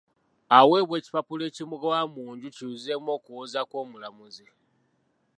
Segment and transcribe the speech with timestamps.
[0.57, 4.45] Aweebwa ekipapula ekimugoba mu nju kiyuzeemu okuwoza kwa mulamuzi.